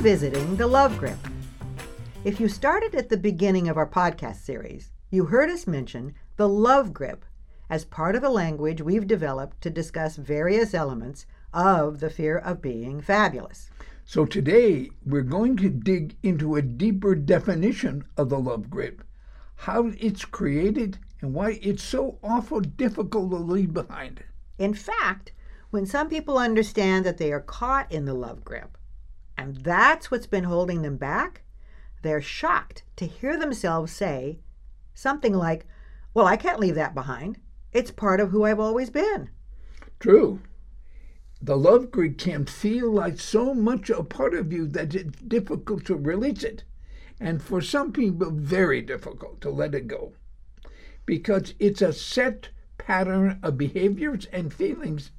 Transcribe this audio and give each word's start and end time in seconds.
revisiting 0.00 0.56
the 0.56 0.66
love 0.66 0.96
grip. 0.96 1.18
If 2.24 2.40
you 2.40 2.48
started 2.48 2.94
at 2.94 3.10
the 3.10 3.18
beginning 3.18 3.68
of 3.68 3.76
our 3.76 3.86
podcast 3.86 4.36
series, 4.36 4.92
you 5.10 5.26
heard 5.26 5.50
us 5.50 5.66
mention 5.66 6.14
the 6.38 6.48
love 6.48 6.94
grip 6.94 7.22
as 7.68 7.84
part 7.84 8.16
of 8.16 8.24
a 8.24 8.30
language 8.30 8.80
we've 8.80 9.06
developed 9.06 9.60
to 9.60 9.68
discuss 9.68 10.16
various 10.16 10.72
elements 10.72 11.26
of 11.52 12.00
the 12.00 12.08
fear 12.08 12.38
of 12.38 12.62
being 12.62 13.02
fabulous. 13.02 13.68
So 14.06 14.24
today 14.24 14.88
we're 15.04 15.20
going 15.20 15.58
to 15.58 15.68
dig 15.68 16.16
into 16.22 16.56
a 16.56 16.62
deeper 16.62 17.14
definition 17.14 18.04
of 18.16 18.30
the 18.30 18.38
love 18.38 18.70
grip, 18.70 19.02
how 19.54 19.92
it's 19.98 20.24
created, 20.24 20.96
and 21.20 21.34
why 21.34 21.58
it's 21.60 21.82
so 21.82 22.18
awful 22.22 22.60
difficult 22.60 23.32
to 23.32 23.36
leave 23.36 23.74
behind. 23.74 24.24
In 24.56 24.72
fact, 24.72 25.32
when 25.68 25.84
some 25.84 26.08
people 26.08 26.38
understand 26.38 27.04
that 27.04 27.18
they 27.18 27.34
are 27.34 27.40
caught 27.40 27.92
in 27.92 28.06
the 28.06 28.14
love 28.14 28.42
grip, 28.46 28.78
and 29.40 29.56
that's 29.56 30.10
what's 30.10 30.26
been 30.26 30.44
holding 30.44 30.82
them 30.82 30.98
back, 30.98 31.40
they're 32.02 32.20
shocked 32.20 32.82
to 32.96 33.06
hear 33.06 33.38
themselves 33.38 33.90
say 33.90 34.38
something 34.92 35.32
like, 35.32 35.64
Well, 36.12 36.26
I 36.26 36.36
can't 36.36 36.60
leave 36.60 36.74
that 36.74 36.94
behind. 36.94 37.38
It's 37.72 37.90
part 37.90 38.20
of 38.20 38.32
who 38.32 38.44
I've 38.44 38.60
always 38.60 38.90
been. 38.90 39.30
True. 39.98 40.40
The 41.40 41.56
love 41.56 41.90
grip 41.90 42.18
can 42.18 42.44
feel 42.44 42.92
like 42.92 43.18
so 43.18 43.54
much 43.54 43.88
a 43.88 44.02
part 44.02 44.34
of 44.34 44.52
you 44.52 44.66
that 44.68 44.94
it's 44.94 45.18
difficult 45.22 45.86
to 45.86 45.96
release 45.96 46.44
it. 46.44 46.64
And 47.18 47.42
for 47.42 47.62
some 47.62 47.92
people, 47.92 48.30
very 48.30 48.82
difficult 48.82 49.40
to 49.40 49.48
let 49.48 49.74
it 49.74 49.86
go. 49.86 50.12
Because 51.06 51.54
it's 51.58 51.80
a 51.80 51.94
set 51.94 52.50
pattern 52.76 53.38
of 53.42 53.56
behaviors 53.56 54.26
and 54.26 54.52
feelings 54.52 55.12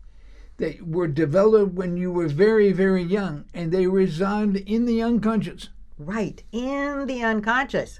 that 0.61 0.87
were 0.87 1.07
developed 1.07 1.73
when 1.73 1.97
you 1.97 2.11
were 2.11 2.27
very, 2.27 2.71
very 2.71 3.01
young, 3.01 3.43
and 3.51 3.71
they 3.71 3.87
reside 3.87 4.55
in 4.57 4.85
the 4.85 5.01
unconscious. 5.01 5.69
Right, 5.97 6.43
in 6.51 7.07
the 7.07 7.23
unconscious. 7.23 7.99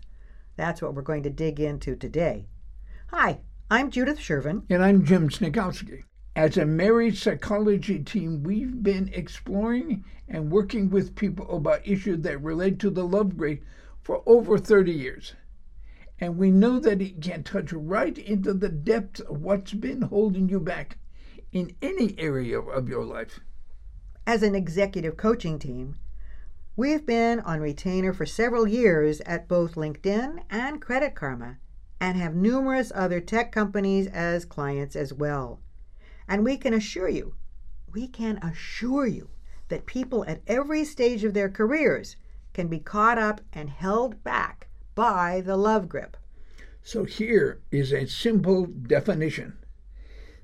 That's 0.58 0.80
what 0.80 0.94
we're 0.94 1.02
going 1.02 1.24
to 1.24 1.32
dig 1.32 1.60
into 1.60 1.96
today. 1.96 2.46
Hi, 3.08 3.40
I'm 3.72 3.90
Judith 3.90 4.20
Sherven. 4.20 4.62
And 4.70 4.84
I'm 4.84 5.04
Jim 5.04 5.30
Sniechowski. 5.30 6.04
As 6.36 6.56
a 6.56 6.68
marriage 6.68 7.24
psychology 7.24 7.98
team, 7.98 8.44
we've 8.44 8.84
been 8.84 9.10
exploring 9.12 10.06
and 10.28 10.52
working 10.52 10.92
with 10.92 11.16
people 11.16 11.50
about 11.58 11.88
issues 11.88 12.22
that 12.22 12.44
relate 12.44 12.78
to 12.82 12.92
the 12.92 13.04
love 13.04 13.38
grip 13.38 13.64
for 14.04 14.22
over 14.28 14.60
30 14.60 14.92
years. 14.92 15.34
And 16.20 16.38
we 16.38 16.52
know 16.52 16.78
that 16.78 17.02
it 17.02 17.24
can 17.24 17.42
touch 17.42 17.74
right 17.74 18.16
into 18.20 18.54
the 18.54 18.70
depths 18.70 19.22
of 19.22 19.42
what's 19.42 19.74
been 19.74 20.04
holding 20.04 20.48
you 20.48 20.60
back 20.60 21.00
in 21.52 21.76
any 21.82 22.16
area 22.18 22.60
of 22.60 22.88
your 22.88 23.04
life. 23.04 23.40
As 24.26 24.44
an 24.44 24.56
executive 24.56 25.18
coaching 25.18 25.60
team, 25.60 25.98
we've 26.76 27.06
been 27.06 27.40
on 27.42 27.60
retainer 27.60 28.14
for 28.14 28.26
several 28.26 28.68
years 28.68 29.20
at 29.22 29.48
both 29.48 29.76
LinkedIn 29.76 30.44
and 30.50 30.82
Credit 30.82 31.14
Karma 31.14 31.58
and 32.00 32.18
have 32.18 32.36
numerous 32.36 32.92
other 32.96 33.20
tech 33.20 33.52
companies 33.52 34.08
as 34.08 34.46
clients 34.46 34.96
as 34.96 35.14
well. 35.14 35.60
And 36.28 36.44
we 36.44 36.58
can 36.58 36.74
assure 36.74 37.10
you, 37.10 37.36
we 37.92 38.08
can 38.08 38.38
assure 38.38 39.06
you 39.06 39.30
that 39.68 39.86
people 39.86 40.24
at 40.28 40.42
every 40.48 40.86
stage 40.86 41.24
of 41.24 41.34
their 41.34 41.50
careers 41.50 42.16
can 42.54 42.68
be 42.68 42.80
caught 42.80 43.18
up 43.18 43.42
and 43.52 43.70
held 43.70 44.24
back 44.24 44.68
by 44.96 45.42
the 45.42 45.58
love 45.58 45.90
grip. 45.90 46.18
So 46.84 47.04
here 47.04 47.62
is 47.72 47.92
a 47.92 48.08
simple 48.08 48.66
definition 48.66 49.58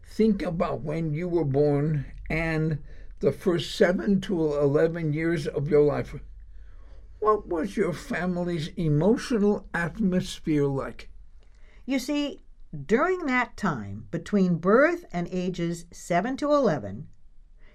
think 0.08 0.42
about 0.42 0.82
when 0.82 1.14
you 1.14 1.28
were 1.28 1.46
born 1.46 2.06
and 2.30 2.80
the 3.20 3.32
first 3.32 3.76
seven 3.76 4.22
to 4.22 4.54
11 4.56 5.14
years 5.14 5.48
of 5.48 5.70
your 5.70 5.84
life. 5.84 6.16
What 7.20 7.48
was 7.48 7.76
your 7.76 7.94
family's 7.94 8.70
emotional 8.78 9.68
atmosphere 9.74 10.66
like? 10.66 11.10
You 11.86 12.00
see, 12.00 12.42
during 12.86 13.26
that 13.26 13.58
time, 13.58 14.08
between 14.12 14.56
birth 14.56 15.06
and 15.12 15.28
ages 15.32 15.86
7 15.92 16.38
to 16.38 16.52
11, 16.52 17.08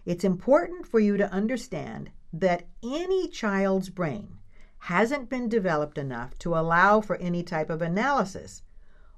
it's 0.04 0.24
important 0.24 0.86
for 0.86 1.00
you 1.00 1.16
to 1.16 1.32
understand 1.32 2.10
that 2.32 2.66
any 2.82 3.28
child's 3.28 3.88
brain 3.88 4.38
hasn't 4.78 5.28
been 5.28 5.48
developed 5.48 5.98
enough 5.98 6.38
to 6.38 6.54
allow 6.54 7.00
for 7.00 7.16
any 7.16 7.42
type 7.42 7.70
of 7.70 7.82
analysis 7.82 8.62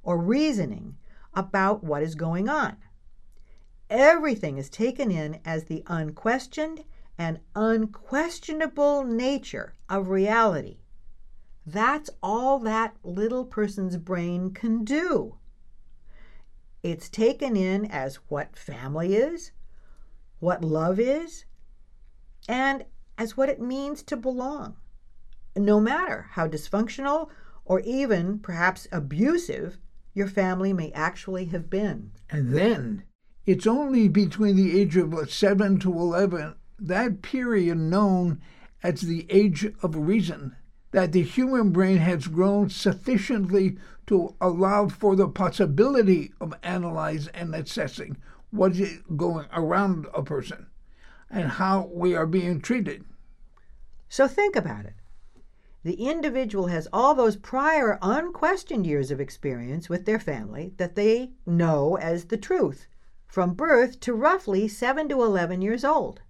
or 0.03 0.19
reasoning 0.19 0.97
about 1.35 1.83
what 1.83 2.03
is 2.03 2.15
going 2.15 2.49
on. 2.49 2.77
Everything 3.91 4.59
is 4.59 4.71
taken 4.71 5.11
in 5.11 5.41
as 5.45 5.65
the 5.65 5.83
unquestioned 5.87 6.85
and 7.19 7.41
unquestionable 7.55 9.05
nature 9.05 9.75
of 9.89 10.09
reality. 10.09 10.79
That's 11.67 12.11
all 12.23 12.59
that 12.61 12.97
little 13.03 13.45
person's 13.45 13.97
brain 13.97 14.53
can 14.53 14.85
do. 14.85 15.37
It's 16.83 17.09
taken 17.09 17.57
in 17.57 17.87
as 17.87 18.17
what 18.29 18.57
family 18.57 19.15
is, 19.15 19.53
what 20.39 20.63
love 20.63 20.99
is, 20.99 21.45
and 22.49 22.85
as 23.17 23.37
what 23.37 23.49
it 23.49 23.61
means 23.61 24.03
to 24.03 24.17
belong. 24.17 24.77
No 25.57 25.81
matter 25.81 26.27
how 26.33 26.49
dysfunctional 26.49 27.31
or 27.65 27.81
even 27.81 28.39
perhaps 28.41 28.87
abusive 28.93 29.79
your 30.13 30.27
family 30.27 30.73
may 30.73 30.93
actually 30.93 31.47
have 31.47 31.71
been. 31.71 32.13
And 32.29 32.53
then 32.53 33.05
it's 33.47 33.67
only 33.67 34.09
between 34.09 34.57
the 34.57 34.81
age 34.81 34.97
of 34.97 35.31
7 35.31 35.79
to 35.81 35.93
11, 35.93 36.55
that 36.79 37.23
period 37.23 37.77
known 37.77 38.41
as 38.83 39.03
the 39.03 39.27
age 39.29 39.67
of 39.83 39.97
reason, 39.97 40.57
that 40.93 41.13
the 41.13 41.23
human 41.23 41.71
brain 41.71 41.99
has 41.99 42.27
grown 42.27 42.71
sufficiently 42.71 43.77
to 44.07 44.35
allow 44.41 44.89
for 44.89 45.17
the 45.17 45.29
possibility 45.29 46.33
of 46.41 46.55
analyzing 46.63 47.35
and 47.35 47.55
assessing 47.55 48.17
what 48.51 48.77
is 48.77 49.01
going 49.17 49.47
around 49.53 50.07
a 50.15 50.23
person 50.23 50.67
and 51.31 51.49
how 51.53 51.91
we 51.93 52.15
are 52.15 52.27
being 52.27 52.61
treated. 52.61 53.05
So 54.09 54.29
think 54.29 54.57
about 54.57 54.85
it. 54.85 54.95
The 55.83 55.95
individual 55.95 56.69
has 56.69 56.89
all 56.93 57.15
those 57.15 57.37
prior 57.37 57.99
unquestioned 58.01 58.87
years 58.87 59.11
of 59.11 59.21
experience 59.21 59.89
with 59.89 60.07
their 60.07 60.21
family 60.21 60.73
that 60.79 60.95
they 60.95 61.33
know 61.45 61.99
as 61.99 62.27
the 62.27 62.39
truth 62.39 62.87
from 63.35 63.53
birth 63.53 63.99
to 63.99 64.15
roughly 64.15 64.69
7 64.69 65.09
to 65.09 65.21
11 65.21 65.61
years 65.61 65.85
old. 65.85 66.21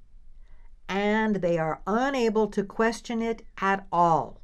And 0.89 1.37
they 1.37 1.59
are 1.59 1.83
unable 1.87 2.47
to 2.47 2.65
question 2.65 3.21
it 3.21 3.43
at 3.59 3.87
all 3.93 4.41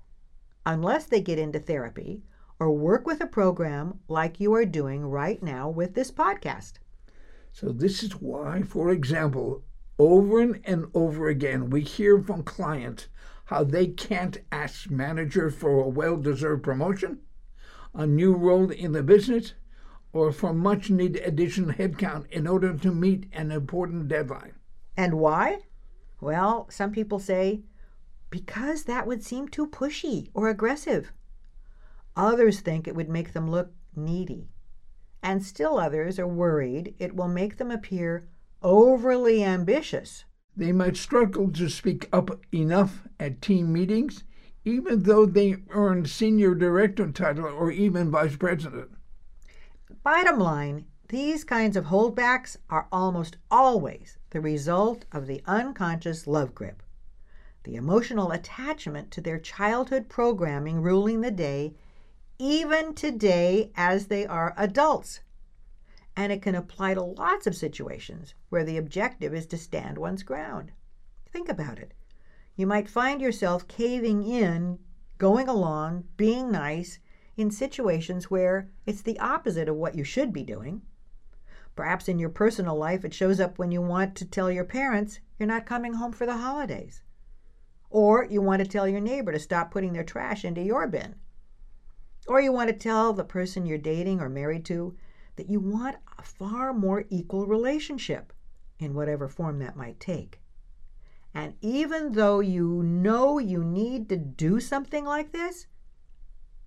unless 0.66 1.06
they 1.06 1.22
get 1.22 1.38
into 1.38 1.58
therapy 1.58 2.22
or 2.58 2.70
work 2.70 3.06
with 3.06 3.22
a 3.22 3.26
program 3.26 4.00
like 4.08 4.40
you 4.40 4.52
are 4.52 4.66
doing 4.66 5.06
right 5.06 5.42
now 5.42 5.70
with 5.70 5.94
this 5.94 6.10
podcast. 6.10 6.72
So, 7.50 7.72
this 7.72 8.02
is 8.02 8.20
why, 8.20 8.60
for 8.60 8.90
example, 8.90 9.64
over 9.98 10.52
and 10.64 10.84
over 10.92 11.28
again, 11.28 11.70
we 11.70 11.80
hear 11.80 12.22
from 12.22 12.42
clients 12.42 13.08
how 13.46 13.64
they 13.64 13.86
can't 13.86 14.36
ask 14.52 14.90
manager 14.90 15.50
for 15.50 15.80
a 15.80 15.88
well 15.88 16.18
deserved 16.18 16.62
promotion, 16.64 17.20
a 17.94 18.06
new 18.06 18.34
role 18.34 18.70
in 18.70 18.92
the 18.92 19.02
business, 19.02 19.54
or 20.12 20.32
for 20.32 20.52
much 20.52 20.90
needed 20.90 21.22
additional 21.24 21.72
headcount 21.72 22.30
in 22.30 22.46
order 22.46 22.76
to 22.76 22.92
meet 22.92 23.26
an 23.32 23.50
important 23.50 24.08
deadline. 24.08 24.54
And 24.96 25.14
why? 25.14 25.60
Well, 26.20 26.68
some 26.70 26.92
people 26.92 27.18
say 27.18 27.62
because 28.30 28.84
that 28.84 29.06
would 29.06 29.24
seem 29.24 29.48
too 29.48 29.66
pushy 29.66 30.30
or 30.34 30.48
aggressive. 30.48 31.12
Others 32.16 32.60
think 32.60 32.86
it 32.86 32.94
would 32.94 33.08
make 33.08 33.32
them 33.32 33.50
look 33.50 33.72
needy. 33.96 34.48
And 35.22 35.44
still 35.44 35.78
others 35.78 36.18
are 36.18 36.28
worried 36.28 36.94
it 36.98 37.14
will 37.14 37.28
make 37.28 37.56
them 37.56 37.70
appear 37.70 38.28
overly 38.62 39.44
ambitious. 39.44 40.24
They 40.56 40.72
might 40.72 40.96
struggle 40.96 41.50
to 41.52 41.68
speak 41.68 42.08
up 42.12 42.30
enough 42.52 43.06
at 43.18 43.40
team 43.40 43.72
meetings, 43.72 44.24
even 44.64 45.04
though 45.04 45.26
they 45.26 45.56
earned 45.70 46.08
senior 46.08 46.54
director 46.54 47.10
title 47.10 47.46
or 47.46 47.70
even 47.70 48.10
vice 48.10 48.36
president. 48.36 48.90
Bottom 50.02 50.38
line, 50.38 50.86
these 51.08 51.44
kinds 51.44 51.76
of 51.76 51.84
holdbacks 51.86 52.56
are 52.70 52.88
almost 52.90 53.36
always 53.50 54.16
the 54.30 54.40
result 54.40 55.04
of 55.12 55.26
the 55.26 55.42
unconscious 55.44 56.26
love 56.26 56.54
grip, 56.54 56.82
the 57.64 57.76
emotional 57.76 58.30
attachment 58.30 59.10
to 59.10 59.20
their 59.20 59.38
childhood 59.38 60.08
programming 60.08 60.80
ruling 60.80 61.20
the 61.20 61.30
day, 61.30 61.74
even 62.38 62.94
today 62.94 63.72
as 63.76 64.06
they 64.06 64.26
are 64.26 64.54
adults. 64.56 65.20
And 66.16 66.32
it 66.32 66.40
can 66.40 66.54
apply 66.54 66.94
to 66.94 67.02
lots 67.02 67.46
of 67.46 67.54
situations 67.54 68.34
where 68.48 68.64
the 68.64 68.78
objective 68.78 69.34
is 69.34 69.44
to 69.48 69.58
stand 69.58 69.98
one's 69.98 70.22
ground. 70.22 70.72
Think 71.30 71.50
about 71.50 71.78
it. 71.78 71.92
You 72.56 72.66
might 72.66 72.88
find 72.88 73.20
yourself 73.20 73.68
caving 73.68 74.22
in, 74.22 74.78
going 75.18 75.46
along, 75.46 76.04
being 76.16 76.50
nice, 76.50 77.00
in 77.40 77.50
situations 77.50 78.30
where 78.30 78.70
it's 78.84 79.02
the 79.02 79.18
opposite 79.18 79.68
of 79.68 79.76
what 79.76 79.94
you 79.94 80.04
should 80.04 80.32
be 80.32 80.44
doing. 80.44 80.82
Perhaps 81.74 82.08
in 82.08 82.18
your 82.18 82.28
personal 82.28 82.76
life, 82.76 83.04
it 83.04 83.14
shows 83.14 83.40
up 83.40 83.58
when 83.58 83.72
you 83.72 83.80
want 83.80 84.14
to 84.16 84.24
tell 84.24 84.50
your 84.50 84.64
parents 84.64 85.20
you're 85.38 85.46
not 85.46 85.64
coming 85.64 85.94
home 85.94 86.12
for 86.12 86.26
the 86.26 86.36
holidays. 86.36 87.02
Or 87.88 88.24
you 88.24 88.42
want 88.42 88.62
to 88.62 88.68
tell 88.68 88.86
your 88.86 89.00
neighbor 89.00 89.32
to 89.32 89.38
stop 89.38 89.70
putting 89.70 89.94
their 89.94 90.04
trash 90.04 90.44
into 90.44 90.60
your 90.60 90.86
bin. 90.86 91.14
Or 92.26 92.40
you 92.40 92.52
want 92.52 92.68
to 92.68 92.76
tell 92.76 93.12
the 93.12 93.24
person 93.24 93.64
you're 93.64 93.78
dating 93.78 94.20
or 94.20 94.28
married 94.28 94.64
to 94.66 94.96
that 95.36 95.48
you 95.48 95.58
want 95.58 95.96
a 96.18 96.22
far 96.22 96.74
more 96.74 97.04
equal 97.08 97.46
relationship 97.46 98.32
in 98.78 98.94
whatever 98.94 99.28
form 99.28 99.58
that 99.60 99.76
might 99.76 99.98
take. 99.98 100.40
And 101.32 101.54
even 101.60 102.12
though 102.12 102.40
you 102.40 102.82
know 102.82 103.38
you 103.38 103.64
need 103.64 104.08
to 104.08 104.16
do 104.16 104.60
something 104.60 105.04
like 105.04 105.32
this, 105.32 105.66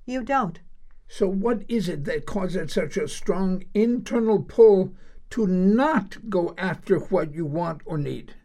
you 0.06 0.24
don't. 0.24 0.60
So, 1.08 1.28
what 1.28 1.64
is 1.68 1.90
it 1.90 2.06
that 2.06 2.26
causes 2.26 2.74
such 2.74 2.98
a 2.98 3.08
strong 3.08 3.64
internal 3.74 4.42
pull 4.42 4.94
to 5.32 5.48
not 5.48 6.30
go 6.30 6.54
after 6.58 6.98
what 7.00 7.34
you 7.34 7.46
want 7.46 7.82
or 7.86 7.98
need? 7.98 8.36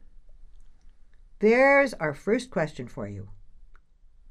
There's 1.40 1.94
our 1.94 2.14
first 2.14 2.50
question 2.50 2.88
for 2.88 3.06
you. 3.06 3.28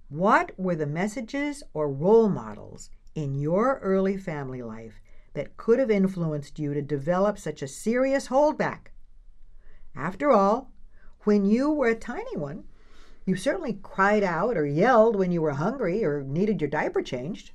What 0.09 0.51
were 0.57 0.75
the 0.75 0.85
messages 0.85 1.63
or 1.74 1.91
role 1.91 2.29
models 2.29 2.89
in 3.15 3.35
your 3.35 3.79
early 3.79 4.18
family 4.18 4.62
life 4.62 5.01
that 5.33 5.57
could 5.57 5.79
have 5.79 5.91
influenced 5.91 6.59
you 6.59 6.74
to 6.74 6.81
develop 6.81 7.38
such 7.38 7.62
a 7.62 7.68
serious 7.68 8.27
holdback? 8.27 8.88
After 9.95 10.31
all, 10.31 10.71
when 11.21 11.45
you 11.45 11.71
were 11.71 11.89
a 11.89 11.95
tiny 11.95 12.38
one, 12.38 12.65
you 13.27 13.35
certainly 13.35 13.77
cried 13.83 14.24
out 14.24 14.56
or 14.56 14.65
yelled 14.65 15.18
when 15.18 15.33
you 15.33 15.41
were 15.41 15.51
hungry 15.51 16.03
or 16.03 16.24
needed 16.24 16.62
your 16.62 16.69
diaper 16.69 17.01
changed. 17.01 17.51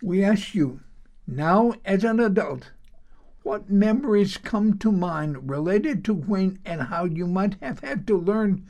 We 0.00 0.22
ask 0.22 0.54
you, 0.54 0.80
now 1.26 1.74
as 1.84 2.04
an 2.04 2.20
adult, 2.20 2.70
what 3.42 3.68
memories 3.68 4.36
come 4.36 4.78
to 4.78 4.92
mind 4.92 5.50
related 5.50 6.04
to 6.04 6.14
when 6.14 6.60
and 6.64 6.82
how 6.82 7.04
you 7.04 7.26
might 7.26 7.56
have 7.60 7.80
had 7.80 8.06
to 8.06 8.16
learn 8.16 8.64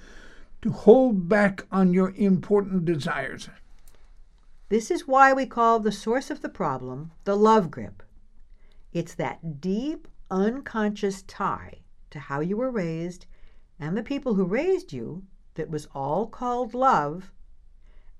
to 0.62 0.70
hold 0.70 1.28
back 1.28 1.66
on 1.70 1.92
your 1.92 2.12
important 2.16 2.86
desires? 2.86 3.50
This 4.70 4.90
is 4.90 5.06
why 5.06 5.34
we 5.34 5.44
call 5.44 5.80
the 5.80 5.92
source 5.92 6.30
of 6.30 6.40
the 6.40 6.48
problem 6.48 7.12
the 7.24 7.36
love 7.36 7.70
grip. 7.70 8.02
It's 8.94 9.14
that 9.16 9.60
deep, 9.60 10.08
unconscious 10.30 11.20
tie 11.22 11.80
to 12.08 12.18
how 12.18 12.40
you 12.40 12.56
were 12.56 12.70
raised 12.70 13.26
and 13.78 13.98
the 13.98 14.02
people 14.02 14.34
who 14.34 14.44
raised 14.46 14.94
you 14.94 15.24
that 15.54 15.70
was 15.70 15.88
all 15.94 16.26
called 16.26 16.74
love. 16.74 17.32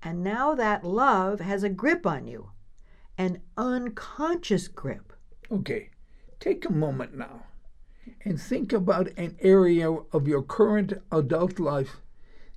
And 0.01 0.23
now 0.23 0.55
that 0.55 0.83
love 0.83 1.39
has 1.39 1.63
a 1.63 1.69
grip 1.69 2.05
on 2.05 2.27
you, 2.27 2.51
an 3.17 3.41
unconscious 3.57 4.67
grip. 4.67 5.13
Okay, 5.51 5.89
Take 6.39 6.63
a 6.65 6.71
moment 6.71 7.17
now 7.17 7.43
and 8.23 8.41
think 8.41 8.71
about 8.71 9.09
an 9.17 9.35
area 9.41 9.91
of 9.91 10.25
your 10.25 10.41
current 10.41 10.93
adult 11.11 11.59
life 11.59 11.97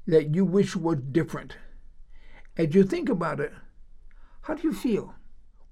that 0.07 0.35
you 0.35 0.45
wish 0.45 0.77
was 0.77 0.99
different. 1.11 1.57
As 2.57 2.75
you 2.75 2.85
think 2.85 3.09
about 3.09 3.41
it, 3.41 3.53
how 4.43 4.55
do 4.55 4.63
you 4.63 4.73
feel? 4.73 5.15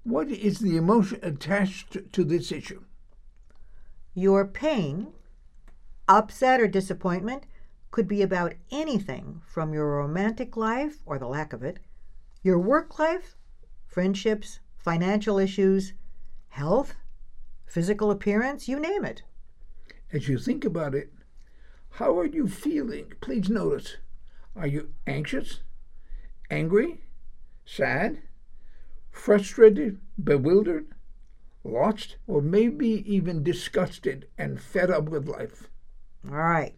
What 0.03 0.29
is 0.29 0.59
the 0.59 0.75
emotion 0.75 1.19
attached 1.21 2.11
to 2.11 2.23
this 2.25 2.51
issue? 2.51 2.83
Your 4.13 4.45
pain, 4.45 5.13
upset, 6.09 6.59
or 6.59 6.67
disappointment 6.67 7.45
could 7.91 8.07
be 8.07 8.21
about 8.21 8.53
anything 8.71 9.41
from 9.45 9.73
your 9.73 9.97
romantic 9.97 10.55
life 10.55 10.99
or 11.05 11.19
the 11.19 11.27
lack 11.27 11.53
of 11.53 11.61
it, 11.61 11.79
your 12.41 12.57
work 12.57 12.97
life, 12.97 13.35
friendships, 13.85 14.59
financial 14.77 15.37
issues, 15.37 15.93
health, 16.49 16.95
physical 17.65 18.09
appearance, 18.09 18.67
you 18.67 18.79
name 18.79 19.05
it. 19.05 19.23
As 20.11 20.27
you 20.27 20.37
think 20.37 20.65
about 20.65 20.95
it, 20.95 21.13
how 21.91 22.17
are 22.17 22.25
you 22.25 22.47
feeling? 22.47 23.13
Please 23.21 23.49
notice. 23.49 23.97
Are 24.55 24.67
you 24.67 24.93
anxious, 25.05 25.61
angry, 26.49 27.01
sad, 27.65 28.21
frustrated, 29.11 29.99
bewildered, 30.21 30.87
lost, 31.63 32.17
or 32.27 32.41
maybe 32.41 33.03
even 33.13 33.43
disgusted 33.43 34.27
and 34.37 34.61
fed 34.61 34.89
up 34.89 35.09
with 35.09 35.27
life? 35.27 35.69
All 36.29 36.35
right. 36.35 36.75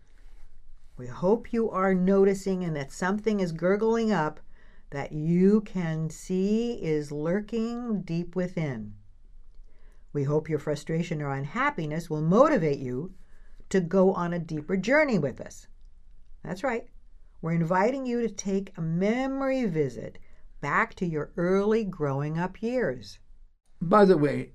We 0.96 1.08
hope 1.08 1.52
you 1.52 1.70
are 1.72 1.96
noticing 1.96 2.64
and 2.64 2.76
that 2.76 2.92
something 2.92 3.40
is 3.40 3.52
gurgling 3.52 4.12
up 4.12 4.40
that 4.92 5.12
you 5.12 5.62
can 5.62 6.12
see 6.12 6.74
is 6.74 7.12
lurking 7.12 8.04
deep 8.04 8.36
within. 8.36 8.94
We 10.14 10.24
hope 10.24 10.48
your 10.48 10.60
frustration 10.60 11.20
or 11.20 11.32
unhappiness 11.32 12.12
will 12.12 12.22
motivate 12.22 12.78
you 12.78 13.16
to 13.70 13.82
go 13.82 14.14
on 14.14 14.34
a 14.34 14.40
deeper 14.40 14.78
journey 14.78 15.18
with 15.18 15.42
us. 15.42 15.66
That's 16.44 16.64
right. 16.64 16.88
We're 17.42 17.54
inviting 17.54 18.06
you 18.06 18.22
to 18.22 18.30
take 18.30 18.72
a 18.78 18.82
memory 18.82 19.66
visit 19.66 20.20
back 20.62 20.94
to 20.96 21.08
your 21.08 21.32
early 21.38 21.84
growing 21.84 22.38
up 22.38 22.62
years. 22.62 23.18
By 23.82 24.06
the 24.06 24.18
way, 24.18 24.54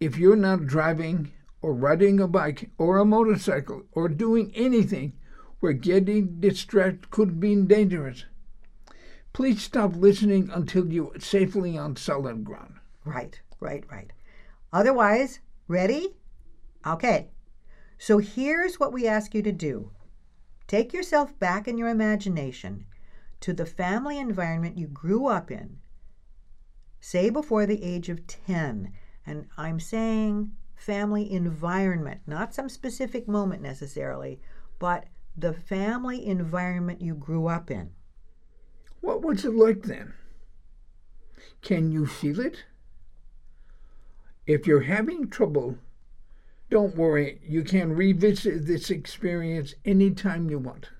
if 0.00 0.18
you're 0.18 0.34
not 0.34 0.66
driving 0.66 1.30
or 1.62 1.72
riding 1.72 2.18
a 2.18 2.26
bike 2.26 2.70
or 2.76 2.98
a 2.98 3.04
motorcycle 3.04 3.84
or 3.92 4.08
doing 4.08 4.50
anything 4.56 5.12
where 5.60 5.72
getting 5.72 6.40
distracted 6.40 7.10
could 7.10 7.38
be 7.38 7.54
dangerous, 7.54 8.24
please 9.32 9.62
stop 9.62 9.94
listening 9.94 10.50
until 10.52 10.92
you're 10.92 11.18
safely 11.20 11.78
on 11.78 11.96
solid 11.96 12.44
ground. 12.44 12.74
Right, 13.04 13.40
right, 13.60 13.84
right. 13.90 14.10
Otherwise, 14.72 15.40
ready? 15.68 16.16
Okay. 16.86 17.30
So 17.98 18.18
here's 18.18 18.80
what 18.80 18.92
we 18.92 19.06
ask 19.06 19.34
you 19.34 19.42
to 19.42 19.52
do 19.52 19.90
take 20.66 20.92
yourself 20.92 21.38
back 21.38 21.66
in 21.68 21.76
your 21.76 21.88
imagination 21.88 22.86
to 23.40 23.52
the 23.52 23.66
family 23.66 24.18
environment 24.18 24.78
you 24.78 24.86
grew 24.86 25.26
up 25.26 25.50
in, 25.50 25.78
say 27.00 27.28
before 27.28 27.66
the 27.66 27.82
age 27.82 28.08
of 28.08 28.26
10. 28.26 28.92
And 29.26 29.46
I'm 29.56 29.80
saying 29.80 30.52
family 30.76 31.30
environment, 31.30 32.20
not 32.26 32.54
some 32.54 32.68
specific 32.68 33.28
moment 33.28 33.62
necessarily, 33.62 34.40
but 34.78 35.06
the 35.40 35.52
family 35.52 36.26
environment 36.26 37.00
you 37.00 37.14
grew 37.14 37.46
up 37.46 37.70
in. 37.70 37.90
What 39.00 39.22
was 39.22 39.44
it 39.44 39.54
like 39.54 39.82
then? 39.82 40.14
Can 41.62 41.90
you 41.90 42.06
feel 42.06 42.40
it? 42.40 42.64
If 44.46 44.66
you're 44.66 44.82
having 44.82 45.28
trouble, 45.28 45.78
don't 46.70 46.96
worry, 46.96 47.40
you 47.46 47.62
can 47.62 47.92
revisit 47.92 48.66
this 48.66 48.90
experience 48.90 49.74
anytime 49.84 50.50
you 50.50 50.58
want. 50.58 50.90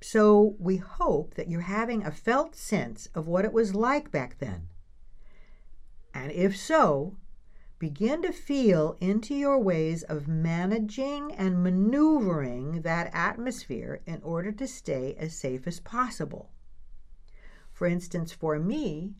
So 0.00 0.54
we 0.58 0.76
hope 0.76 1.34
that 1.34 1.48
you're 1.48 1.62
having 1.62 2.04
a 2.04 2.10
felt 2.10 2.54
sense 2.54 3.08
of 3.14 3.26
what 3.26 3.44
it 3.44 3.52
was 3.52 3.74
like 3.74 4.10
back 4.10 4.38
then. 4.38 4.68
And 6.14 6.30
if 6.30 6.56
so, 6.56 7.16
begin 7.78 8.22
to 8.22 8.32
feel 8.32 8.96
into 9.00 9.34
your 9.34 9.58
ways 9.58 10.02
of 10.04 10.26
managing 10.26 11.32
and 11.32 11.62
maneuvering 11.62 12.82
that 12.82 13.10
atmosphere 13.12 14.00
in 14.06 14.22
order 14.22 14.50
to 14.50 14.66
stay 14.66 15.14
as 15.18 15.36
safe 15.36 15.66
as 15.66 15.80
possible. 15.80 16.50
For 17.72 17.86
instance, 17.86 18.32
for 18.32 18.58
me, 18.58 19.14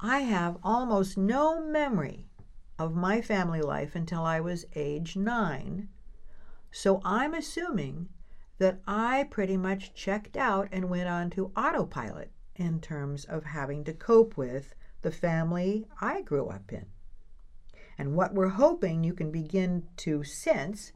I 0.00 0.18
have 0.20 0.58
almost 0.62 1.16
no 1.16 1.64
memory 1.64 2.28
of 2.78 2.94
my 2.94 3.22
family 3.22 3.62
life 3.62 3.94
until 3.94 4.22
I 4.22 4.40
was 4.40 4.66
age 4.74 5.16
nine. 5.16 5.88
So 6.70 7.00
I'm 7.04 7.32
assuming 7.32 8.10
that 8.58 8.80
I 8.86 9.28
pretty 9.30 9.56
much 9.56 9.94
checked 9.94 10.36
out 10.36 10.68
and 10.70 10.90
went 10.90 11.08
on 11.08 11.30
to 11.30 11.52
autopilot 11.56 12.30
in 12.56 12.80
terms 12.80 13.24
of 13.24 13.44
having 13.44 13.84
to 13.84 13.92
cope 13.92 14.36
with 14.36 14.74
the 15.02 15.10
family 15.10 15.86
I 16.00 16.22
grew 16.22 16.48
up 16.48 16.72
in. 16.72 16.86
And 17.98 18.14
what 18.14 18.34
we're 18.34 18.48
hoping 18.48 19.04
you 19.04 19.14
can 19.14 19.30
begin 19.30 19.86
to 19.98 20.24
sense 20.24 20.92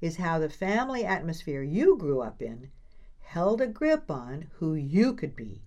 is 0.00 0.16
how 0.16 0.38
the 0.38 0.48
family 0.48 1.04
atmosphere 1.04 1.62
you 1.62 1.96
grew 1.98 2.20
up 2.20 2.40
in 2.40 2.70
held 3.20 3.60
a 3.60 3.66
grip 3.66 4.10
on 4.10 4.46
who 4.54 4.74
you 4.74 5.14
could 5.14 5.36
be. 5.36 5.62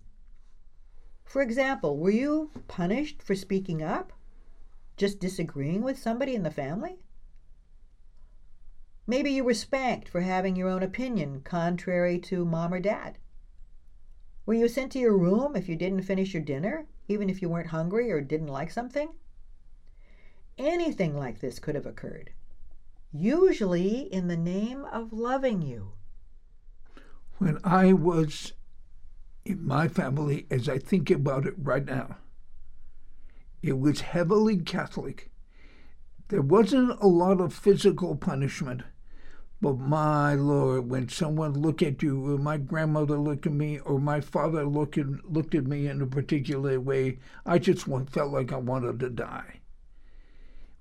For 1.23 1.41
example, 1.41 1.97
were 1.97 2.09
you 2.09 2.51
punished 2.67 3.21
for 3.21 3.35
speaking 3.35 3.81
up? 3.81 4.13
just 4.95 5.19
disagreeing 5.19 5.81
with 5.81 5.97
somebody 5.97 6.35
in 6.35 6.43
the 6.43 6.51
family? 6.51 6.99
Maybe 9.05 9.31
you 9.31 9.43
were 9.43 9.53
spanked 9.53 10.07
for 10.07 10.21
having 10.21 10.55
your 10.55 10.69
own 10.69 10.83
opinion 10.83 11.41
contrary 11.41 12.19
to 12.19 12.45
mom 12.45 12.73
or 12.73 12.79
dad. 12.79 13.17
Were 14.45 14.53
you 14.53 14.67
sent 14.67 14.91
to 14.93 14.99
your 14.99 15.17
room 15.17 15.55
if 15.55 15.67
you 15.67 15.75
didn't 15.75 16.03
finish 16.03 16.33
your 16.33 16.43
dinner, 16.43 16.85
even 17.07 17.29
if 17.29 17.41
you 17.41 17.49
weren't 17.49 17.67
hungry 17.67 18.11
or 18.11 18.21
didn't 18.21 18.47
like 18.47 18.71
something? 18.71 19.13
Anything 20.57 21.17
like 21.17 21.39
this 21.39 21.59
could 21.59 21.75
have 21.75 21.85
occurred, 21.85 22.31
usually 23.11 24.01
in 24.13 24.27
the 24.27 24.37
name 24.37 24.85
of 24.85 25.13
loving 25.13 25.61
you. 25.61 25.93
When 27.39 27.59
I 27.63 27.93
was 27.93 28.53
in 29.45 29.65
my 29.65 29.87
family, 29.87 30.45
as 30.49 30.69
I 30.69 30.77
think 30.77 31.09
about 31.11 31.45
it 31.45 31.55
right 31.57 31.85
now, 31.85 32.17
it 33.61 33.79
was 33.79 34.01
heavily 34.01 34.57
Catholic. 34.57 35.31
There 36.29 36.41
wasn't 36.41 36.99
a 37.01 37.07
lot 37.07 37.41
of 37.41 37.53
physical 37.53 38.15
punishment, 38.15 38.83
But 39.63 39.79
my 39.79 40.35
Lord, 40.35 40.89
when 40.89 41.07
someone 41.07 41.53
looked 41.53 41.81
at 41.81 42.03
you, 42.03 42.33
or 42.33 42.37
my 42.37 42.57
grandmother 42.57 43.17
looked 43.17 43.47
at 43.47 43.53
me, 43.53 43.79
or 43.79 43.97
my 43.97 44.19
father 44.19 44.65
looked 44.65 44.97
at, 44.97 45.31
looked 45.31 45.55
at 45.55 45.65
me 45.65 45.87
in 45.87 46.01
a 46.01 46.05
particular 46.05 46.81
way, 46.81 47.19
I 47.45 47.59
just 47.59 47.85
felt 47.85 48.33
like 48.33 48.51
I 48.51 48.57
wanted 48.57 48.99
to 48.99 49.09
die. 49.09 49.61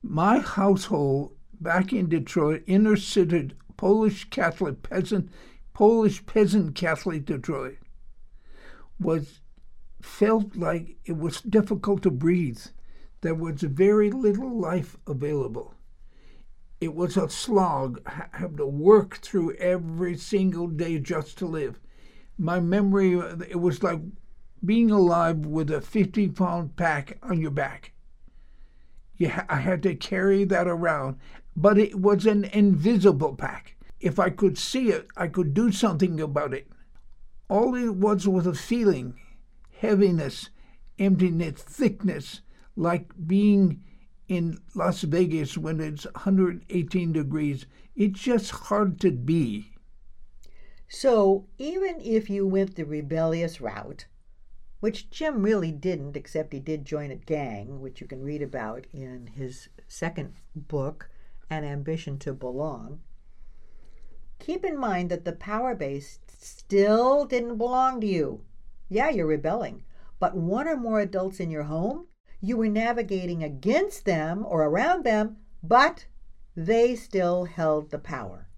My 0.03 0.41
household 0.41 1.37
back 1.61 1.93
in 1.93 2.09
Detroit, 2.09 2.65
inner 2.67 2.97
city 2.97 3.53
Polish 3.77 4.29
Catholic 4.31 4.83
peasant, 4.83 5.31
Polish 5.75 6.27
peasant 6.27 6.75
Catholic 6.75 7.25
Detroit, 7.25 7.79
was 9.01 9.41
felt 10.01 10.57
like 10.57 10.97
it 11.05 11.17
was 11.17 11.41
difficult 11.41 12.03
to 12.03 12.11
breathe. 12.11 12.61
There 13.21 13.35
was 13.35 13.63
very 13.63 14.11
little 14.11 14.59
life 14.59 14.97
available. 15.07 15.75
It 16.81 16.95
was 16.95 17.17
a 17.17 17.29
slog, 17.29 18.05
have 18.33 18.57
to 18.57 18.67
work 18.67 19.19
through 19.19 19.55
every 19.55 20.17
single 20.17 20.67
day 20.67 20.99
just 20.99 21.39
to 21.39 21.47
live. 21.47 21.79
My 22.37 22.59
memory, 22.59 23.15
uh, 23.15 23.37
it 23.49 23.61
was 23.61 23.85
like 23.85 24.01
being 24.65 24.91
alive 24.91 25.47
with 25.47 25.71
a 25.71 25.81
50 25.81 26.29
pound 26.31 26.77
pack 26.77 27.19
on 27.23 27.41
your 27.41 27.53
back. 27.53 27.92
Yeah, 29.23 29.45
I 29.49 29.59
had 29.61 29.85
to 29.85 29.95
carry 29.95 30.43
that 30.47 30.67
around, 30.67 31.17
but 31.55 31.79
it 31.79 31.95
was 31.95 32.27
an 32.27 32.43
invisible 32.47 33.37
pack. 33.37 33.77
If 34.01 34.19
I 34.19 34.31
could 34.31 34.59
see 34.59 34.89
it, 34.89 35.07
I 35.17 35.29
could 35.29 35.55
do 35.55 35.71
something 35.71 36.21
about 36.21 36.53
it. 36.53 36.67
All 37.49 37.77
it 37.77 37.95
was 37.95 38.27
was 38.27 38.49
a 38.49 38.53
feeling 38.53 39.15
heaviness, 39.79 40.51
emptiness, 40.99 41.63
thickness, 41.63 42.41
like 42.75 43.13
being 43.25 43.85
in 44.27 44.59
Las 44.75 45.03
Vegas 45.03 45.57
when 45.57 45.79
it's 45.79 46.03
118 46.05 47.13
degrees. 47.13 47.67
It's 47.95 48.19
just 48.19 48.51
hard 48.51 48.99
to 49.03 49.13
be. 49.13 49.71
So, 50.89 51.47
even 51.59 52.01
if 52.01 52.29
you 52.29 52.45
went 52.45 52.75
the 52.75 52.83
rebellious 52.85 53.61
route, 53.61 54.07
which 54.83 55.11
Jim 55.11 55.45
really 55.45 55.71
didn't, 55.71 56.17
except 56.17 56.53
he 56.53 56.59
did 56.59 56.85
join 56.85 57.13
a 57.13 57.15
gang, 57.15 57.81
which 57.81 58.01
you 58.01 58.07
can 58.09 58.21
read 58.21 58.43
about 58.43 58.85
in 58.93 59.29
his 59.29 59.69
second 59.87 60.35
book, 60.57 61.09
An 61.49 61.63
Ambition 61.63 62.19
to 62.19 62.33
Belong, 62.33 63.01
keep 64.41 64.65
in 64.65 64.77
mind 64.77 65.09
that 65.09 65.25
the 65.25 65.35
power 65.35 65.77
base 65.77 66.19
still 66.37 67.25
didn't 67.25 67.59
belong 67.59 68.01
to 68.01 68.09
you. 68.09 68.45
Yeah, 68.89 69.09
you're 69.09 69.25
rebelling, 69.25 69.85
but 70.19 70.37
one 70.37 70.67
or 70.67 70.77
more 70.77 70.99
adults 70.99 71.39
in 71.39 71.49
your 71.49 71.63
home, 71.63 72.09
you 72.41 72.57
were 72.57 72.67
navigating 72.67 73.45
against 73.45 74.05
them 74.05 74.45
or 74.45 74.65
around 74.65 75.05
them, 75.05 75.37
but 75.63 76.07
they 76.57 76.97
still 76.97 77.45
held 77.45 77.93
the 77.93 78.01
power. 78.01 78.49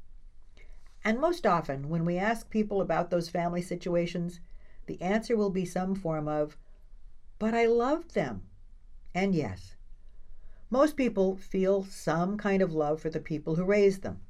And 1.05 1.21
most 1.21 1.47
often, 1.47 1.91
when 1.91 2.07
we 2.07 2.17
ask 2.17 2.49
people 2.49 2.81
about 2.81 3.11
those 3.11 3.29
family 3.29 3.61
situations, 3.61 4.41
the 4.87 5.01
answer 5.01 5.37
will 5.37 5.51
be 5.51 5.65
some 5.65 5.95
form 5.95 6.29
of, 6.29 6.57
but 7.39 7.55
I 7.55 7.67
loved 7.67 8.15
them. 8.15 8.43
And 9.15 9.35
yes, 9.35 9.77
most 10.71 10.97
people 10.97 11.37
feel 11.37 11.85
some 11.85 12.37
kind 12.37 12.63
of 12.63 12.73
love 12.73 13.01
for 13.01 13.11
the 13.11 13.21
people 13.21 13.55
who 13.55 13.65
raised 13.65 14.03
them. 14.03 14.21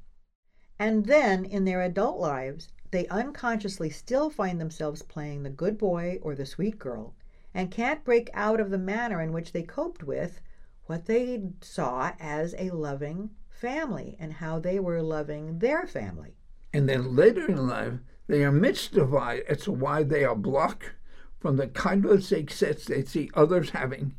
And 0.77 1.05
then 1.05 1.45
in 1.45 1.65
their 1.65 1.81
adult 1.81 2.19
lives, 2.19 2.69
they 2.91 3.07
unconsciously 3.07 3.89
still 3.89 4.29
find 4.29 4.59
themselves 4.59 5.01
playing 5.01 5.43
the 5.43 5.49
good 5.49 5.77
boy 5.77 6.19
or 6.21 6.35
the 6.35 6.45
sweet 6.45 6.77
girl 6.77 7.15
and 7.53 7.71
can't 7.71 8.03
break 8.03 8.29
out 8.33 8.59
of 8.59 8.69
the 8.69 8.77
manner 8.77 9.21
in 9.21 9.31
which 9.31 9.53
they 9.53 9.63
coped 9.63 10.03
with 10.03 10.41
what 10.85 11.05
they 11.05 11.41
saw 11.61 12.11
as 12.19 12.53
a 12.57 12.69
loving 12.69 13.31
family 13.49 14.15
and 14.19 14.33
how 14.33 14.59
they 14.59 14.79
were 14.79 15.01
loving 15.01 15.59
their 15.59 15.87
family. 15.87 16.35
And 16.73 16.87
then 16.87 17.15
later 17.15 17.47
in 17.47 17.67
life, 17.67 17.93
they 18.27 18.43
are 18.43 18.65
as 18.65 18.89
to 18.89 19.71
why 19.71 20.03
they 20.03 20.23
are 20.23 20.35
blocked 20.35 20.91
from 21.39 21.57
the 21.57 21.67
kind 21.67 22.05
of 22.05 22.23
success 22.23 22.85
they 22.85 23.03
see 23.03 23.29
others 23.33 23.69
having, 23.71 24.15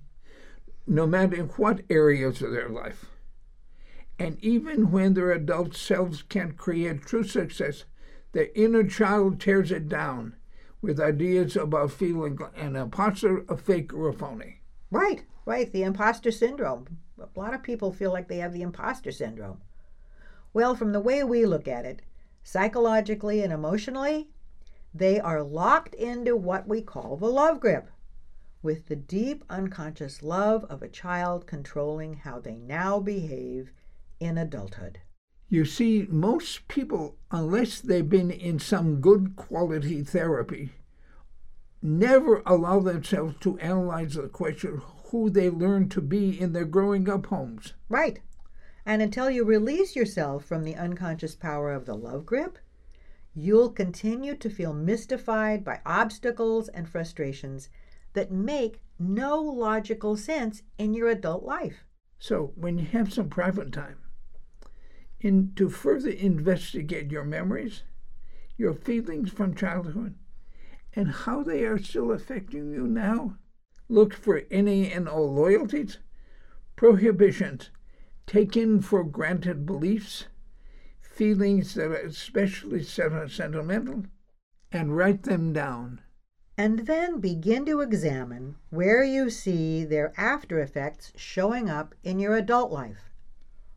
no 0.86 1.06
matter 1.06 1.34
in 1.34 1.46
what 1.50 1.82
areas 1.90 2.40
of 2.40 2.52
their 2.52 2.68
life. 2.68 3.06
And 4.18 4.42
even 4.42 4.90
when 4.90 5.14
their 5.14 5.32
adult 5.32 5.74
selves 5.74 6.22
can't 6.22 6.56
create 6.56 7.02
true 7.02 7.24
success, 7.24 7.84
the 8.32 8.56
inner 8.58 8.84
child 8.84 9.40
tears 9.40 9.70
it 9.70 9.88
down 9.88 10.36
with 10.80 11.00
ideas 11.00 11.56
about 11.56 11.90
feeling 11.90 12.38
an 12.54 12.76
imposter, 12.76 13.44
a 13.48 13.56
fake, 13.56 13.92
or 13.92 14.08
a 14.08 14.12
phony. 14.12 14.60
Right, 14.90 15.24
right. 15.44 15.72
The 15.72 15.82
imposter 15.82 16.30
syndrome. 16.30 16.98
A 17.18 17.38
lot 17.38 17.54
of 17.54 17.62
people 17.62 17.92
feel 17.92 18.12
like 18.12 18.28
they 18.28 18.38
have 18.38 18.52
the 18.52 18.62
imposter 18.62 19.10
syndrome. 19.10 19.60
Well, 20.52 20.74
from 20.74 20.92
the 20.92 21.00
way 21.00 21.24
we 21.24 21.44
look 21.44 21.66
at 21.66 21.84
it, 21.84 22.02
psychologically 22.46 23.42
and 23.42 23.52
emotionally, 23.52 24.28
they 24.94 25.18
are 25.18 25.42
locked 25.42 25.96
into 25.96 26.36
what 26.36 26.68
we 26.68 26.80
call 26.80 27.16
the 27.16 27.26
love 27.26 27.58
grip, 27.58 27.90
with 28.62 28.86
the 28.86 28.94
deep 28.94 29.44
unconscious 29.50 30.22
love 30.22 30.64
of 30.66 30.80
a 30.80 30.88
child 30.88 31.44
controlling 31.44 32.14
how 32.14 32.38
they 32.38 32.54
now 32.54 33.00
behave 33.00 33.72
in 34.20 34.38
adulthood. 34.38 35.00
You 35.48 35.64
see, 35.64 36.06
most 36.08 36.68
people, 36.68 37.16
unless 37.32 37.80
they've 37.80 38.08
been 38.08 38.30
in 38.30 38.60
some 38.60 39.00
good 39.00 39.34
quality 39.34 40.04
therapy, 40.04 40.70
never 41.82 42.44
allow 42.46 42.78
themselves 42.78 43.34
to 43.40 43.58
analyze 43.58 44.14
the 44.14 44.28
question 44.28 44.80
who 45.06 45.30
they 45.30 45.50
learn 45.50 45.88
to 45.88 46.00
be 46.00 46.40
in 46.40 46.52
their 46.52 46.64
growing 46.64 47.08
up 47.08 47.26
homes. 47.26 47.74
Right. 47.88 48.20
And 48.86 49.02
until 49.02 49.28
you 49.28 49.44
release 49.44 49.96
yourself 49.96 50.44
from 50.44 50.62
the 50.62 50.76
unconscious 50.76 51.34
power 51.34 51.72
of 51.72 51.86
the 51.86 51.96
love 51.96 52.24
grip, 52.24 52.58
you'll 53.34 53.70
continue 53.70 54.36
to 54.36 54.48
feel 54.48 54.72
mystified 54.72 55.64
by 55.64 55.80
obstacles 55.84 56.68
and 56.68 56.88
frustrations 56.88 57.68
that 58.12 58.30
make 58.30 58.80
no 58.96 59.40
logical 59.42 60.16
sense 60.16 60.62
in 60.78 60.94
your 60.94 61.08
adult 61.08 61.42
life. 61.42 61.84
So, 62.20 62.52
when 62.54 62.78
you 62.78 62.86
have 62.86 63.12
some 63.12 63.28
private 63.28 63.72
time, 63.72 63.98
in 65.20 65.52
to 65.56 65.68
further 65.68 66.10
investigate 66.10 67.10
your 67.10 67.24
memories, 67.24 67.82
your 68.56 68.72
feelings 68.72 69.30
from 69.30 69.56
childhood, 69.56 70.14
and 70.94 71.10
how 71.10 71.42
they 71.42 71.64
are 71.64 71.78
still 71.78 72.12
affecting 72.12 72.70
you 72.70 72.86
now. 72.86 73.36
Look 73.88 74.14
for 74.14 74.44
any 74.50 74.90
and 74.92 75.08
all 75.08 75.34
loyalties, 75.34 75.98
prohibitions, 76.76 77.70
taken 78.26 78.80
for 78.80 79.04
granted 79.04 79.64
beliefs, 79.64 80.26
feelings 81.00 81.74
that 81.74 81.86
are 81.86 81.94
especially 81.94 82.82
sentimental, 82.82 84.04
and 84.72 84.96
write 84.96 85.22
them 85.22 85.52
down. 85.52 86.00
And 86.58 86.80
then 86.86 87.20
begin 87.20 87.66
to 87.66 87.80
examine 87.80 88.56
where 88.70 89.04
you 89.04 89.30
see 89.30 89.84
their 89.84 90.12
after 90.16 90.58
effects 90.58 91.12
showing 91.14 91.68
up 91.68 91.94
in 92.02 92.18
your 92.18 92.36
adult 92.36 92.72
life, 92.72 93.10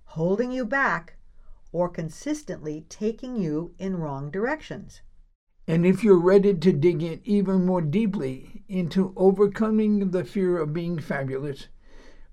holding 0.05 0.51
you 0.51 0.65
back 0.65 1.17
or 1.71 1.89
consistently 1.89 2.85
taking 2.89 3.35
you 3.35 3.75
in 3.77 3.97
wrong 3.97 4.31
directions. 4.31 5.01
And 5.67 5.85
if 5.85 6.03
you're 6.03 6.19
ready 6.19 6.55
to 6.55 6.73
dig 6.73 7.03
in 7.03 7.21
even 7.25 7.65
more 7.65 7.81
deeply 7.81 8.63
into 8.67 9.13
overcoming 9.15 10.09
the 10.09 10.23
fear 10.23 10.57
of 10.57 10.73
being 10.73 10.97
fabulous, 10.97 11.67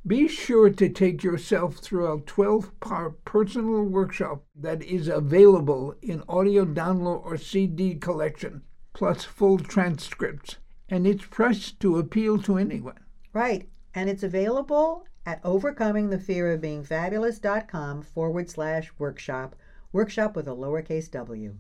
be 0.06 0.28
sure 0.28 0.70
to 0.70 0.88
take 0.88 1.24
yourself 1.24 1.78
through 1.78 2.12
a 2.12 2.20
12 2.20 2.78
part 2.80 3.24
personal 3.24 3.82
workshop 3.82 4.44
that 4.54 4.80
is 4.82 5.08
available 5.08 5.96
in 6.00 6.22
audio 6.28 6.64
download 6.64 7.24
or 7.24 7.36
CD 7.36 7.96
collection, 7.96 8.62
plus 8.92 9.24
full 9.24 9.58
transcripts. 9.58 10.58
And 10.88 11.04
it's 11.06 11.26
priced 11.26 11.80
to 11.80 11.98
appeal 11.98 12.40
to 12.42 12.56
anyone. 12.56 13.00
Right. 13.32 13.68
And 13.94 14.08
it's 14.08 14.22
available 14.22 15.04
at 15.24 15.42
overcomingthefearofbeingfabulous.com 15.42 18.02
forward 18.02 18.48
slash 18.48 18.92
workshop, 18.98 19.56
workshop 19.92 20.36
with 20.36 20.46
a 20.46 20.52
lowercase 20.52 21.10
w. 21.10 21.56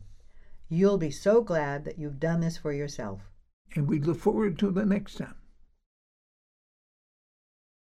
You'll 0.68 0.98
be 0.98 1.10
so 1.10 1.42
glad 1.42 1.84
that 1.84 1.98
you've 1.98 2.20
done 2.20 2.38
this 2.40 2.56
for 2.56 2.72
yourself. 2.72 3.22
And 3.74 3.88
we 3.88 3.98
look 3.98 4.18
forward 4.18 4.56
to 4.60 4.70
the 4.70 4.86
next 4.86 5.16
time. 5.16 5.34